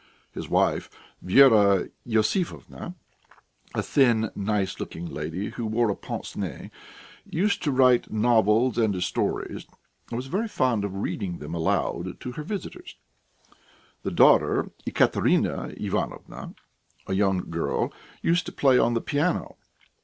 His 0.31 0.49
wife, 0.49 0.89
Vera 1.21 1.87
Iosifovna 2.07 2.95
a 3.75 3.83
thin, 3.83 4.31
nice 4.35 4.79
looking 4.79 5.05
lady 5.05 5.49
who 5.49 5.67
wore 5.67 5.91
a 5.91 5.95
pince 5.95 6.35
nez 6.35 6.71
used 7.23 7.61
to 7.61 7.71
write 7.71 8.11
novels 8.11 8.79
and 8.79 9.03
stories, 9.03 9.67
and 10.09 10.17
was 10.17 10.25
very 10.25 10.47
fond 10.47 10.83
of 10.83 10.95
reading 10.95 11.37
them 11.37 11.53
aloud 11.53 12.19
to 12.19 12.31
her 12.31 12.41
visitors. 12.43 12.95
The 14.01 14.09
daughter, 14.09 14.71
Ekaterina 14.87 15.71
Ivanovna, 15.77 16.55
a 17.05 17.13
young 17.13 17.51
girl, 17.51 17.93
used 18.23 18.47
to 18.47 18.51
play 18.51 18.79
on 18.79 18.95
the 18.95 19.01
piano. 19.01 19.55